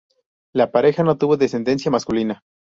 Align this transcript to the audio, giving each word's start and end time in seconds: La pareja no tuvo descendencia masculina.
La 0.51 0.71
pareja 0.71 1.03
no 1.03 1.19
tuvo 1.19 1.37
descendencia 1.37 1.91
masculina. 1.91 2.41